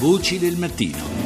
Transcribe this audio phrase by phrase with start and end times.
[0.00, 1.19] Voci del mattino.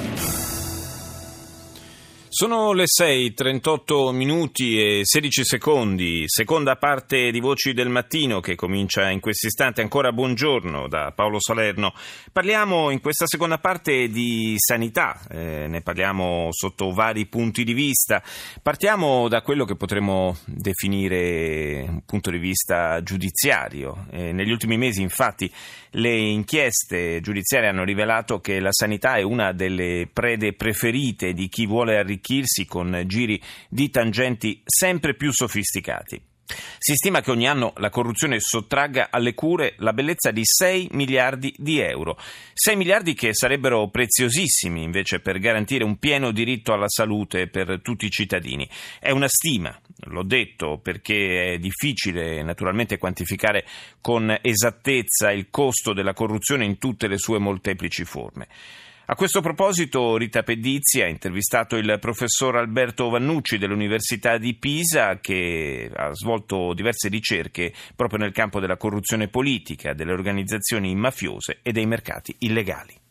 [2.44, 8.54] Sono le 6, 38 minuti e 16 secondi, seconda parte di Voci del Mattino che
[8.54, 9.80] comincia in questo istante.
[9.80, 11.94] Ancora buongiorno da Paolo Salerno.
[12.30, 18.22] Parliamo in questa seconda parte di sanità, eh, ne parliamo sotto vari punti di vista.
[18.60, 24.04] Partiamo da quello che potremmo definire un punto di vista giudiziario.
[24.10, 25.50] Eh, negli ultimi mesi infatti
[25.96, 31.66] le inchieste giudiziarie hanno rivelato che la sanità è una delle prede preferite di chi
[31.66, 31.96] vuole
[32.34, 36.20] arricchirsi con giri di tangenti sempre più sofisticati.
[36.76, 41.54] Si stima che ogni anno la corruzione sottragga alle cure la bellezza di 6 miliardi
[41.56, 42.18] di euro.
[42.52, 48.04] 6 miliardi che sarebbero preziosissimi invece per garantire un pieno diritto alla salute per tutti
[48.04, 48.68] i cittadini.
[49.00, 49.74] È una stima,
[50.08, 53.64] l'ho detto, perché è difficile naturalmente quantificare
[54.02, 58.48] con esattezza il costo della corruzione in tutte le sue molteplici forme.
[59.06, 65.90] A questo proposito Rita Pedizzi ha intervistato il professor Alberto Vannucci dell'Università di Pisa che
[65.94, 71.84] ha svolto diverse ricerche proprio nel campo della corruzione politica, delle organizzazioni mafiose e dei
[71.84, 73.02] mercati illegali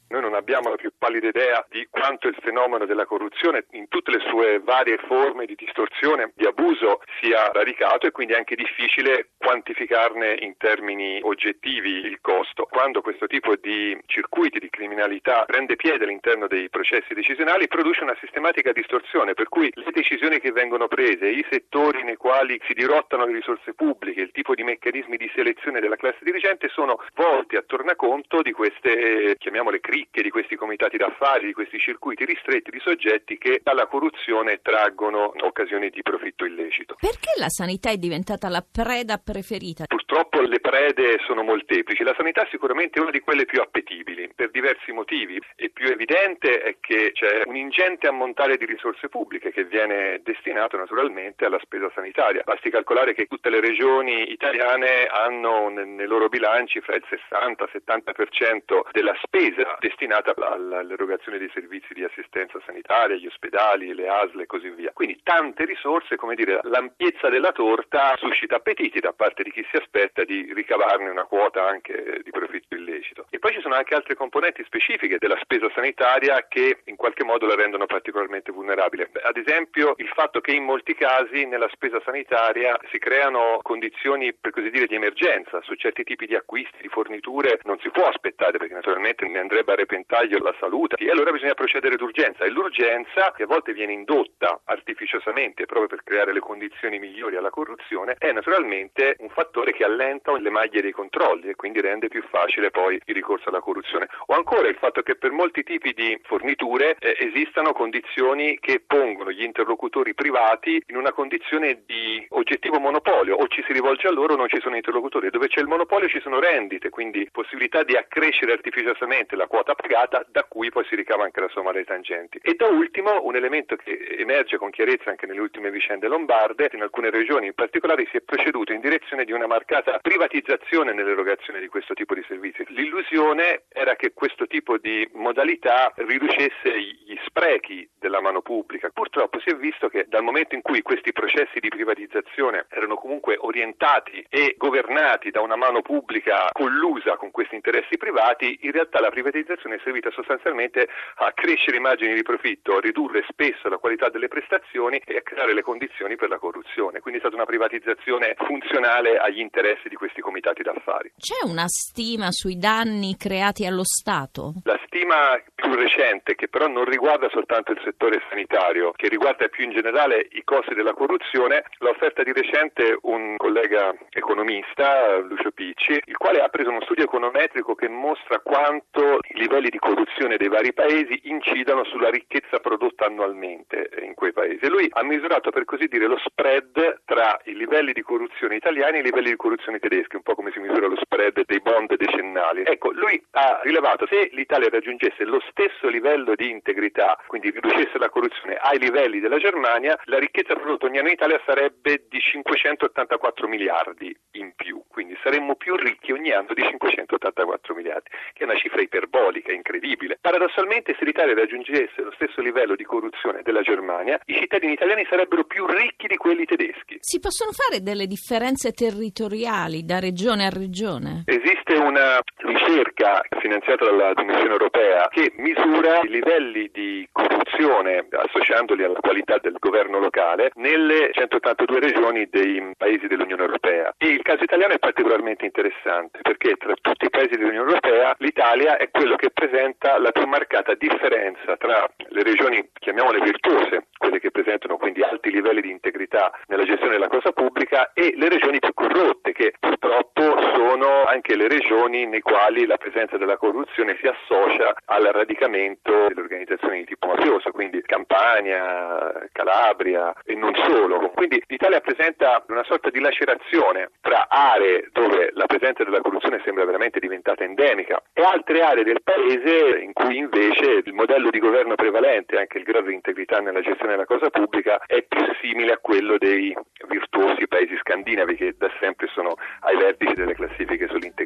[0.43, 4.59] abbiamo la più pallida idea di quanto il fenomeno della corruzione in tutte le sue
[4.59, 10.57] varie forme di distorsione, di abuso sia radicato e quindi è anche difficile quantificarne in
[10.57, 12.67] termini oggettivi il costo.
[12.69, 18.17] Quando questo tipo di circuiti di criminalità prende piede all'interno dei processi decisionali produce una
[18.19, 23.25] sistematica distorsione per cui le decisioni che vengono prese, i settori nei quali si dirottano
[23.25, 27.63] le risorse pubbliche, il tipo di meccanismi di selezione della classe dirigente sono volti a
[27.65, 33.37] tornaconto di queste, chiamiamole cricche, di questi comitati d'affari, di questi circuiti ristretti di soggetti
[33.37, 36.95] che dalla corruzione traggono occasioni di profitto illecito.
[36.99, 39.85] Perché la sanità è diventata la preda preferita?
[39.85, 42.03] Purtroppo le prede sono molteplici.
[42.03, 45.39] La sanità è sicuramente una di quelle più appetibili per diversi motivi.
[45.57, 50.77] Il più evidente è che c'è un ingente ammontare di risorse pubbliche che viene destinato
[50.77, 52.43] naturalmente alla spesa sanitaria.
[52.43, 57.69] Basti calcolare che tutte le regioni italiane hanno nei loro bilanci fra il 60 e
[57.73, 64.41] il 70% della spesa destinata all'erogazione dei servizi di assistenza sanitaria, gli ospedali, le ASL
[64.41, 64.91] e così via.
[64.93, 69.77] Quindi tante risorse, come dire, l'ampiezza della torta suscita appetiti da parte di chi si
[69.77, 73.25] aspetta di ricavarne una quota anche di profitto illecito.
[73.29, 77.45] E poi ci sono anche altre componenti specifiche della spesa sanitaria che in qualche modo
[77.45, 79.09] la rendono particolarmente vulnerabile.
[79.21, 84.51] Ad esempio il fatto che in molti casi nella spesa sanitaria si creano condizioni per
[84.51, 88.57] così dire di emergenza su certi tipi di acquisti, di forniture, non si può aspettare
[88.57, 92.49] perché naturalmente ne andrebbe a repentaglio taglio alla salute e allora bisogna procedere d'urgenza e
[92.49, 98.15] l'urgenza che a volte viene indotta artificiosamente proprio per creare le condizioni migliori alla corruzione
[98.17, 102.69] è naturalmente un fattore che allenta le maglie dei controlli e quindi rende più facile
[102.69, 104.07] poi il ricorso alla corruzione.
[104.27, 109.31] O ancora il fatto che per molti tipi di forniture eh, esistano condizioni che pongono
[109.31, 113.35] gli interlocutori privati in una condizione di oggettivo monopolio.
[113.35, 115.29] O ci si rivolge a loro o non ci sono interlocutori.
[115.29, 120.25] Dove c'è il monopolio ci sono rendite quindi possibilità di accrescere artificiosamente la quota pagata
[120.29, 122.39] da cui poi si ricava anche la somma dei tangenti.
[122.41, 126.81] E da ultimo un elemento che emerge con chiarezza anche nelle ultime vicende lombarde, in
[126.81, 131.67] alcune regioni in particolare si è proceduto in direzione di una marcata privatizzazione nell'erogazione di
[131.67, 132.65] questo tipo di servizi.
[132.67, 138.89] L'illusione era che questo tipo di modalità riducesse gli sprechi della mano pubblica.
[138.89, 143.37] Purtroppo si è visto che dal momento in cui questi processi di privatizzazione erano comunque
[143.39, 149.09] orientati e governati da una mano pubblica collusa con questi interessi privati, in realtà la
[149.09, 154.09] privatizzazione è servita sostanzialmente a crescere i margini di profitto, a ridurre spesso la qualità
[154.09, 156.99] delle prestazioni e a creare le condizioni per la corruzione.
[156.99, 161.13] Quindi è stata una privatizzazione funzionale agli interessi di questi comitati d'affari.
[161.17, 164.55] C'è una stima sui danni creati allo Stato?
[164.63, 169.63] La stima più recente, che però non riguarda soltanto il settore sanitario, che riguarda più
[169.63, 176.01] in generale i costi della corruzione, l'ha offerta di recente un collega economista, Lucio Picci,
[176.05, 180.49] il quale ha preso uno studio econometrico che mostra quanto i livelli di corruzione dei
[180.49, 184.67] vari paesi incidano sulla ricchezza prodotta annualmente in quei paesi.
[184.67, 188.99] Lui ha misurato per così dire lo spread tra i livelli di corruzione italiani e
[188.99, 192.63] i livelli di corruzione tedeschi, un po' come si misura lo spread dei bond decennali.
[192.65, 198.09] Ecco, lui ha rilevato se l'Italia raggiungesse lo stesso livello di integrità, quindi riducesse la
[198.09, 203.47] corruzione ai livelli della Germania, la ricchezza prodotta ogni anno in Italia sarebbe di 584
[203.47, 208.57] miliardi in più, quindi saremmo più ricchi ogni anno di 584 miliardi, che è una
[208.57, 210.17] cifra iperbolica incredibile.
[210.19, 215.43] Paradossalmente, se l'Italia raggiungesse lo stesso livello di corruzione della Germania, i cittadini italiani sarebbero
[215.45, 216.97] più ricchi di quelli tedeschi.
[216.99, 221.23] Si possono fare delle differenze territoriali da regione a regione?
[221.25, 228.99] Esiste una ricerca finanziata dalla Commissione europea che misura i livelli di corruzione associandoli alla
[228.99, 233.93] qualità del governo locale nelle 182 regioni dei paesi dell'Unione Europea.
[233.97, 238.77] E il caso italiano è particolarmente interessante perché tra tutti i paesi dell'Unione Europea l'Italia
[238.77, 244.31] è quello che presenta la più marcata differenza tra le regioni, chiamiamole virtuose, quelle che
[244.31, 248.73] presentano quindi alti livelli di integrità nella gestione della cosa pubblica e le regioni più
[248.73, 250.21] corrotte che purtroppo
[250.55, 256.21] sono anche le regioni nei quali la presenza della corruzione si associa al radicamento delle
[256.21, 261.11] organizzazioni di tipo mafioso, quindi Campania, Calabria e non solo.
[261.11, 266.65] Quindi l'Italia presenta una sorta di lacerazione tra aree dove la presenza della corruzione sembra
[266.65, 271.75] veramente diventata endemica e altre aree del paese in cui invece il modello di governo
[271.75, 275.77] prevalente, anche il grado di integrità nella gestione della cosa pubblica, è più simile a
[275.77, 276.55] quello dei
[276.87, 281.22] virtuosi paesi scandinavi che da sempre sono ai vertici delle classifiche sull'integrità.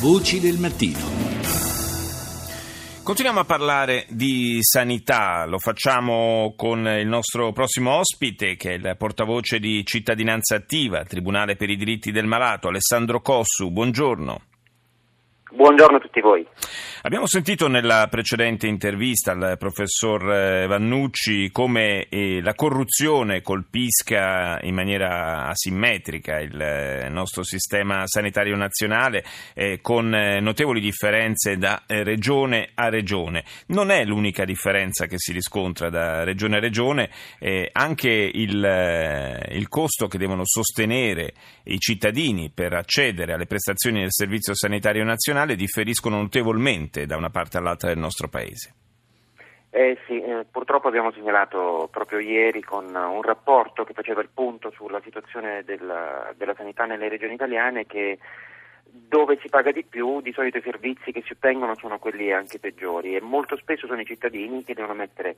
[0.00, 0.98] Voci del mattino.
[3.02, 8.94] Continuiamo a parlare di sanità, lo facciamo con il nostro prossimo ospite che è il
[8.96, 13.72] portavoce di Cittadinanza Attiva, Tribunale per i diritti del malato, Alessandro Cossu.
[13.72, 14.51] Buongiorno.
[15.54, 16.46] Buongiorno a tutti voi.
[17.02, 24.74] Abbiamo sentito nella precedente intervista al professor eh, Vannucci come eh, la corruzione colpisca in
[24.74, 29.24] maniera asimmetrica il eh, nostro sistema sanitario nazionale
[29.82, 33.44] con notevoli differenze da regione a regione.
[33.66, 37.10] Non è l'unica differenza che si riscontra da regione a regione,
[37.72, 41.34] anche il, il costo che devono sostenere
[41.64, 47.58] i cittadini per accedere alle prestazioni del Servizio Sanitario Nazionale differiscono notevolmente da una parte
[47.58, 48.74] all'altra del nostro Paese.
[49.74, 54.70] Eh sì, eh, purtroppo abbiamo segnalato proprio ieri con un rapporto che faceva il punto
[54.70, 58.18] sulla situazione della, della sanità nelle regioni italiane che
[58.84, 62.58] dove si paga di più, di solito i servizi che si ottengono sono quelli anche
[62.58, 65.36] peggiori e molto spesso sono i cittadini che devono mettere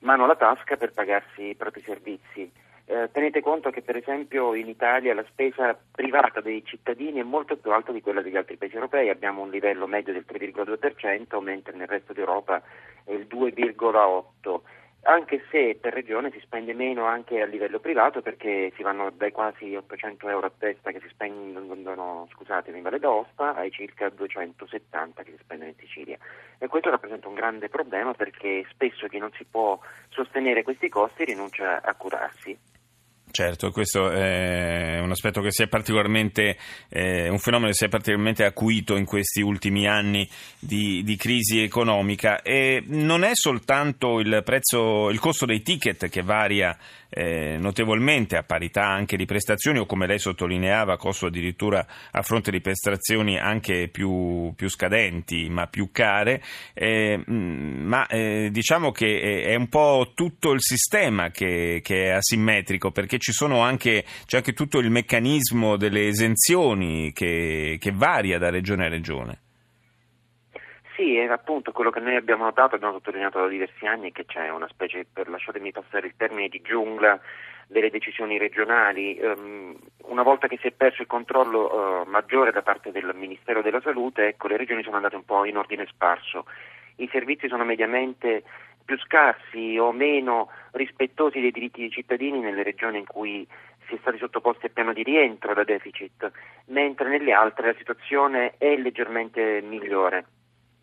[0.00, 2.50] mano alla tasca per pagarsi i propri servizi.
[2.88, 7.56] Eh, tenete conto che per esempio in Italia la spesa privata dei cittadini è molto
[7.56, 11.76] più alta di quella degli altri paesi europei, abbiamo un livello medio del 3,2%, mentre
[11.76, 12.62] nel resto d'Europa
[13.04, 14.60] è il 2,8%
[15.06, 19.30] anche se per regione si spende meno anche a livello privato perché si vanno dai
[19.30, 25.30] quasi 800 euro a testa che si spendono in Valle d'Aosta ai circa 270 che
[25.30, 26.18] si spendono in Sicilia.
[26.58, 29.78] E questo rappresenta un grande problema perché spesso chi non si può
[30.08, 32.75] sostenere questi costi rinuncia a curarsi.
[33.36, 36.56] Certo, questo è un aspetto che si è particolarmente,
[36.88, 40.26] eh, un fenomeno che si è particolarmente acuito in questi ultimi anni
[40.58, 42.40] di, di, crisi economica.
[42.40, 48.42] E non è soltanto il prezzo, il costo dei ticket che varia eh, notevolmente a
[48.42, 53.88] parità anche di prestazioni o come lei sottolineava costo addirittura a fronte di prestazioni anche
[53.88, 56.42] più, più scadenti ma più care,
[56.74, 62.10] eh, mm, ma eh, diciamo che è un po' tutto il sistema che, che è
[62.10, 63.18] asimmetrico perché
[63.60, 69.45] anche, c'è anche tutto il meccanismo delle esenzioni che, che varia da regione a regione.
[70.96, 74.48] Sì, è appunto quello che noi abbiamo notato, abbiamo sottolineato da diversi anni, che c'è
[74.48, 77.20] una specie, per lasciatemi passare il termine, di giungla
[77.66, 79.20] delle decisioni regionali.
[79.20, 79.76] Um,
[80.06, 83.82] una volta che si è perso il controllo uh, maggiore da parte del Ministero della
[83.82, 86.46] Salute, ecco, le regioni sono andate un po' in ordine sparso.
[86.96, 88.44] I servizi sono mediamente
[88.82, 93.46] più scarsi o meno rispettosi dei diritti dei cittadini nelle regioni in cui
[93.86, 96.30] si è stati sottoposti a piano di rientro da deficit,
[96.68, 100.24] mentre nelle altre la situazione è leggermente migliore.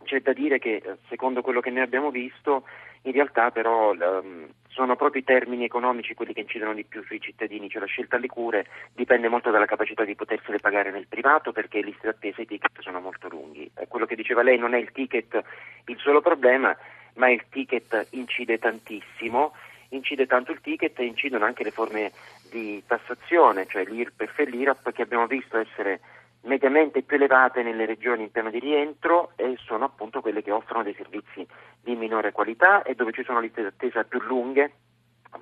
[0.04, 2.64] C'è da dire che, eh, secondo quello che noi abbiamo visto,
[3.04, 7.20] in realtà però um, sono proprio i termini economici quelli che incidono di più sui
[7.20, 11.52] cittadini, cioè la scelta alle cure dipende molto dalla capacità di potersele pagare nel privato
[11.52, 13.70] perché le liste d'attesa e i ticket sono molto lunghi.
[13.76, 15.44] Eh, quello che diceva lei non è il ticket
[15.86, 16.76] il solo problema,
[17.16, 19.54] ma il ticket incide tantissimo,
[19.90, 22.12] incide tanto il ticket e incidono anche le forme
[22.50, 26.00] di tassazione, cioè l'IRPEF e l'IRAP che abbiamo visto essere
[26.44, 30.84] mediamente più elevate nelle regioni in piano di rientro e sono appunto quelle che offrono
[30.84, 31.46] dei servizi
[31.82, 34.72] di minore qualità e dove ci sono liste d'attesa più lunghe.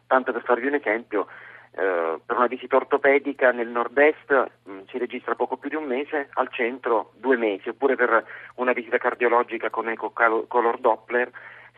[0.08, 1.28] Tanto per farvi un esempio,
[1.72, 5.86] eh, per una visita ortopedica nel nord-est mh, mm, si registra poco più di un
[5.86, 11.32] mese, al centro due mesi, oppure per una visita cardiologica con eco color Doppler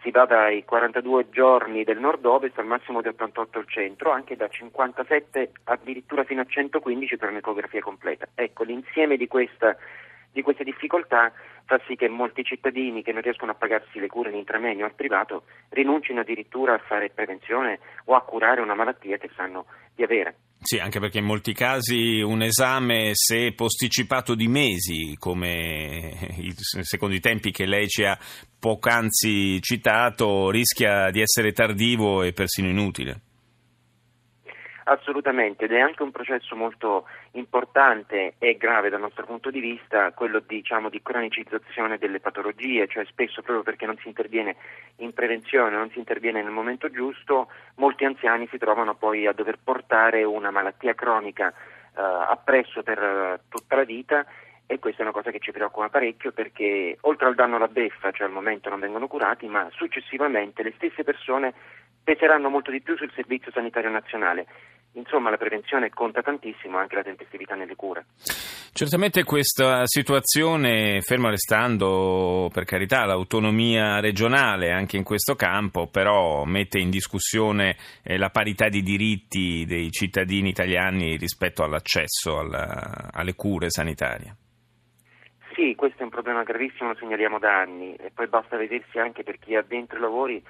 [0.04, 4.50] si va dai 42 giorni del nord-ovest al massimo di 88 al centro, anche da
[4.50, 8.28] 57 addirittura fino a 115 per un'ecografia completa.
[8.36, 9.78] Ecco, l'insieme di, questa,
[10.32, 11.32] di queste difficoltà
[11.66, 14.94] fa sì che molti cittadini che non riescono a pagarsi le cure in intramenio al
[14.94, 20.36] privato rinuncino addirittura a fare prevenzione o a curare una malattia che sanno di avere.
[20.66, 26.16] Sì, anche perché in molti casi un esame, se posticipato di mesi, come
[26.84, 28.18] secondo i tempi che lei ci ha
[28.60, 33.33] poc'anzi citato, rischia di essere tardivo e persino inutile.
[34.86, 40.12] Assolutamente, ed è anche un processo molto importante e grave dal nostro punto di vista,
[40.12, 44.56] quello diciamo, di cronicizzazione delle patologie, cioè spesso proprio perché non si interviene
[44.98, 49.58] in prevenzione, non si interviene nel momento giusto, molti anziani si trovano poi a dover
[49.64, 54.26] portare una malattia cronica eh, appresso per uh, tutta la vita
[54.66, 58.12] e questa è una cosa che ci preoccupa parecchio perché oltre al danno alla beffa,
[58.12, 61.54] cioè al momento non vengono curati, ma successivamente le stesse persone
[62.04, 64.46] peseranno molto di più sul Servizio Sanitario Nazionale.
[64.94, 68.06] Insomma, la prevenzione conta tantissimo, anche la tempestività nelle cure.
[68.76, 76.80] Certamente questa situazione, fermo restando per carità l'autonomia regionale anche in questo campo, però mette
[76.80, 83.70] in discussione eh, la parità di diritti dei cittadini italiani rispetto all'accesso alla, alle cure
[83.70, 84.36] sanitarie.
[85.56, 89.24] Sì, questo è un problema gravissimo, lo segnaliamo da anni e poi basta vedersi anche
[89.24, 90.44] per chi ha dentro i lavori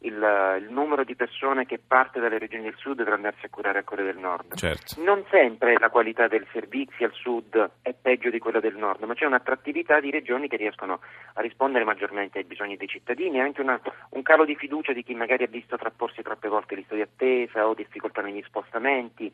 [0.00, 3.80] il, il, numero di persone che parte dalle regioni del sud per andarsi a curare
[3.80, 4.54] a quelle del nord.
[4.54, 5.02] Certo.
[5.02, 9.14] Non sempre la qualità del servizio al sud è peggio di quella del nord, ma
[9.14, 11.00] c'è un'attrattività di regioni che riescono
[11.34, 15.02] a rispondere maggiormente ai bisogni dei cittadini e anche una, un calo di fiducia di
[15.02, 19.32] chi magari ha visto trapporsi troppe volte liste di attesa o difficoltà negli spostamenti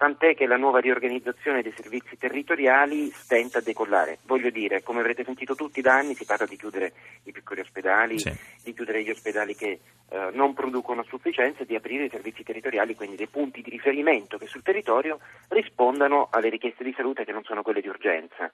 [0.00, 4.16] tant'è che la nuova riorganizzazione dei servizi territoriali stenta a decollare.
[4.24, 8.18] Voglio dire, come avrete sentito tutti da anni, si parla di chiudere i piccoli ospedali,
[8.18, 8.32] sì.
[8.64, 9.78] di chiudere gli ospedali che
[10.10, 14.38] eh, non producono a sufficienza di aprire i servizi territoriali, quindi dei punti di riferimento
[14.38, 18.50] che sul territorio rispondano alle richieste di salute che non sono quelle di urgenza.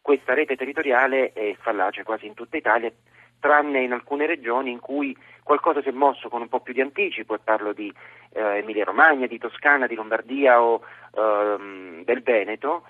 [0.00, 2.92] Questa rete territoriale è fallace quasi in tutta Italia
[3.40, 6.80] tranne in alcune regioni in cui qualcosa si è mosso con un po' più di
[6.80, 7.92] anticipo, e parlo di
[8.32, 10.82] eh, Emilia Romagna, di Toscana, di Lombardia o
[11.14, 12.84] ehm, del Veneto,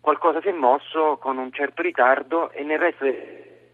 [0.00, 3.04] qualcosa si è mosso con un certo ritardo e nel resto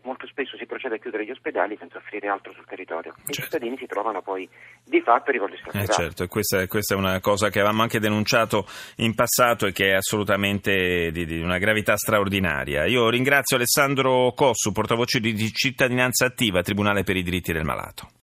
[0.07, 3.13] molto spesso si procede a chiudere gli ospedali senza offrire altro sul territorio.
[3.17, 3.31] Certo.
[3.31, 4.49] I cittadini si trovano poi
[4.85, 9.15] di fatto rivolti eh certo, questa, questa, è una cosa che avevamo anche denunciato in
[9.15, 12.87] passato e che è assolutamente di, di una gravità straordinaria.
[12.87, 18.09] Io ringrazio Alessandro Cossu, portavoce di Cittadinanza Attiva, Tribunale per i diritti del malato.